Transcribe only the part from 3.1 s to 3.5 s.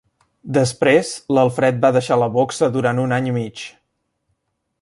any i